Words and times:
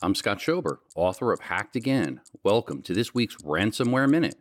I'm 0.00 0.14
Scott 0.14 0.38
Schober, 0.38 0.78
author 0.94 1.32
of 1.32 1.40
Hacked 1.40 1.74
Again. 1.74 2.20
Welcome 2.44 2.82
to 2.82 2.94
this 2.94 3.12
week's 3.14 3.34
Ransomware 3.38 4.08
Minute. 4.08 4.36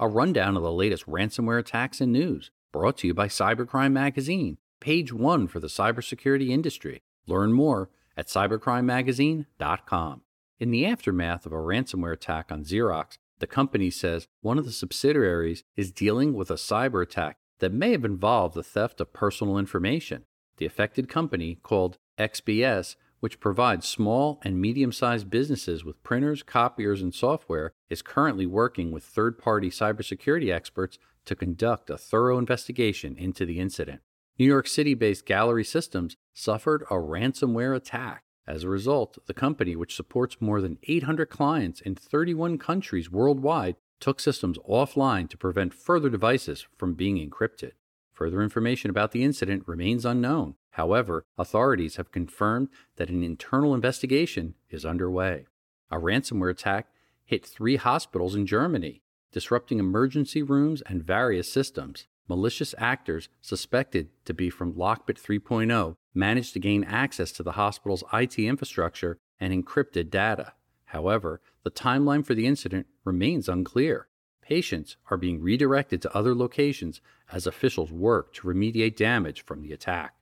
A 0.00 0.08
rundown 0.08 0.56
of 0.56 0.64
the 0.64 0.72
latest 0.72 1.06
ransomware 1.06 1.60
attacks 1.60 2.00
and 2.00 2.12
news, 2.12 2.50
brought 2.72 2.98
to 2.98 3.06
you 3.06 3.14
by 3.14 3.28
Cybercrime 3.28 3.92
Magazine, 3.92 4.58
page 4.80 5.12
one 5.12 5.46
for 5.46 5.60
the 5.60 5.68
cybersecurity 5.68 6.48
industry. 6.48 7.02
Learn 7.28 7.52
more 7.52 7.88
at 8.16 8.26
cybercrimemagazine.com. 8.26 10.22
In 10.58 10.70
the 10.72 10.86
aftermath 10.86 11.46
of 11.46 11.52
a 11.52 11.56
ransomware 11.56 12.14
attack 12.14 12.50
on 12.50 12.64
Xerox, 12.64 13.16
the 13.38 13.46
company 13.46 13.90
says 13.90 14.26
one 14.40 14.58
of 14.58 14.64
the 14.64 14.72
subsidiaries 14.72 15.62
is 15.76 15.92
dealing 15.92 16.34
with 16.34 16.50
a 16.50 16.54
cyber 16.54 17.00
attack 17.00 17.36
that 17.60 17.72
may 17.72 17.92
have 17.92 18.04
involved 18.04 18.56
the 18.56 18.64
theft 18.64 19.00
of 19.00 19.12
personal 19.12 19.56
information. 19.56 20.24
The 20.56 20.66
affected 20.66 21.08
company, 21.08 21.60
called 21.62 21.98
XBS, 22.18 22.96
which 23.24 23.40
provides 23.40 23.88
small 23.88 24.38
and 24.42 24.60
medium 24.60 24.92
sized 24.92 25.30
businesses 25.30 25.82
with 25.82 26.02
printers, 26.02 26.42
copiers, 26.42 27.00
and 27.00 27.14
software, 27.14 27.72
is 27.88 28.02
currently 28.02 28.44
working 28.44 28.92
with 28.92 29.02
third 29.02 29.38
party 29.38 29.70
cybersecurity 29.70 30.52
experts 30.52 30.98
to 31.24 31.34
conduct 31.34 31.88
a 31.88 31.96
thorough 31.96 32.36
investigation 32.36 33.16
into 33.16 33.46
the 33.46 33.60
incident. 33.60 34.02
New 34.38 34.44
York 34.44 34.66
City 34.66 34.92
based 34.92 35.24
Gallery 35.24 35.64
Systems 35.64 36.18
suffered 36.34 36.82
a 36.90 36.96
ransomware 36.96 37.74
attack. 37.74 38.24
As 38.46 38.62
a 38.62 38.68
result, 38.68 39.16
the 39.24 39.32
company, 39.32 39.74
which 39.74 39.96
supports 39.96 40.42
more 40.42 40.60
than 40.60 40.76
800 40.82 41.30
clients 41.30 41.80
in 41.80 41.94
31 41.94 42.58
countries 42.58 43.10
worldwide, 43.10 43.76
took 44.00 44.20
systems 44.20 44.58
offline 44.68 45.30
to 45.30 45.38
prevent 45.38 45.72
further 45.72 46.10
devices 46.10 46.66
from 46.76 46.92
being 46.92 47.16
encrypted. 47.16 47.72
Further 48.14 48.42
information 48.42 48.90
about 48.90 49.12
the 49.12 49.24
incident 49.24 49.64
remains 49.66 50.04
unknown. 50.04 50.54
However, 50.70 51.24
authorities 51.36 51.96
have 51.96 52.12
confirmed 52.12 52.68
that 52.96 53.10
an 53.10 53.22
internal 53.22 53.74
investigation 53.74 54.54
is 54.70 54.84
underway. 54.84 55.46
A 55.90 55.98
ransomware 55.98 56.50
attack 56.50 56.88
hit 57.24 57.44
three 57.44 57.76
hospitals 57.76 58.34
in 58.34 58.46
Germany, 58.46 59.02
disrupting 59.32 59.80
emergency 59.80 60.42
rooms 60.42 60.80
and 60.82 61.02
various 61.02 61.52
systems. 61.52 62.06
Malicious 62.28 62.74
actors, 62.78 63.28
suspected 63.42 64.08
to 64.24 64.32
be 64.32 64.48
from 64.48 64.72
Lockbit 64.72 65.20
3.0, 65.20 65.96
managed 66.14 66.54
to 66.54 66.60
gain 66.60 66.82
access 66.84 67.32
to 67.32 67.42
the 67.42 67.52
hospital's 67.52 68.04
IT 68.12 68.38
infrastructure 68.38 69.18
and 69.38 69.52
encrypted 69.52 70.08
data. 70.08 70.54
However, 70.86 71.40
the 71.64 71.70
timeline 71.70 72.24
for 72.24 72.34
the 72.34 72.46
incident 72.46 72.86
remains 73.04 73.48
unclear. 73.48 74.06
Patients 74.46 74.96
are 75.10 75.16
being 75.16 75.40
redirected 75.40 76.02
to 76.02 76.14
other 76.14 76.34
locations 76.34 77.00
as 77.32 77.46
officials 77.46 77.90
work 77.90 78.34
to 78.34 78.46
remediate 78.46 78.94
damage 78.94 79.42
from 79.44 79.62
the 79.62 79.72
attack. 79.72 80.14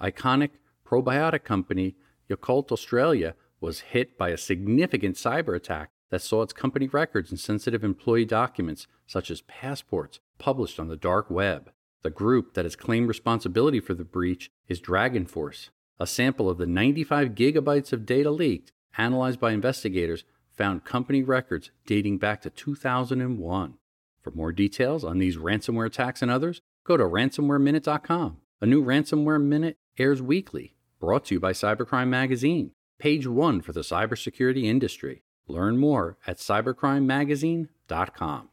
Iconic 0.00 0.50
probiotic 0.86 1.44
company 1.44 1.94
Yakult 2.28 2.70
Australia 2.72 3.34
was 3.58 3.80
hit 3.80 4.18
by 4.18 4.28
a 4.28 4.36
significant 4.36 5.16
cyber 5.16 5.56
attack 5.56 5.90
that 6.10 6.20
saw 6.20 6.42
its 6.42 6.52
company 6.52 6.88
records 6.88 7.30
and 7.30 7.40
sensitive 7.40 7.82
employee 7.82 8.26
documents, 8.26 8.86
such 9.06 9.30
as 9.30 9.42
passports, 9.42 10.20
published 10.38 10.78
on 10.78 10.88
the 10.88 10.96
dark 10.96 11.30
web. 11.30 11.70
The 12.02 12.10
group 12.10 12.54
that 12.54 12.64
has 12.64 12.76
claimed 12.76 13.08
responsibility 13.08 13.80
for 13.80 13.94
the 13.94 14.04
breach 14.04 14.50
is 14.68 14.80
Dragonforce. 14.80 15.70
A 15.98 16.06
sample 16.06 16.50
of 16.50 16.58
the 16.58 16.66
95 16.66 17.30
gigabytes 17.30 17.92
of 17.92 18.06
data 18.06 18.30
leaked, 18.30 18.72
analyzed 18.98 19.40
by 19.40 19.52
investigators, 19.52 20.24
found 20.60 20.84
company 20.84 21.22
records 21.22 21.70
dating 21.86 22.18
back 22.18 22.42
to 22.42 22.50
2001. 22.50 23.74
For 24.20 24.30
more 24.32 24.52
details 24.52 25.04
on 25.04 25.16
these 25.16 25.38
ransomware 25.38 25.86
attacks 25.86 26.20
and 26.20 26.30
others, 26.30 26.60
go 26.84 26.98
to 26.98 27.04
ransomwareminute.com. 27.04 28.36
A 28.60 28.66
new 28.66 28.84
Ransomware 28.84 29.42
Minute 29.42 29.78
airs 29.98 30.20
weekly, 30.20 30.74
brought 31.00 31.24
to 31.24 31.36
you 31.36 31.40
by 31.40 31.52
Cybercrime 31.52 32.08
Magazine, 32.08 32.72
page 32.98 33.26
one 33.26 33.62
for 33.62 33.72
the 33.72 33.80
cybersecurity 33.80 34.64
industry. 34.64 35.22
Learn 35.48 35.78
more 35.78 36.18
at 36.26 36.36
cybercrimemagazine.com. 36.36 38.48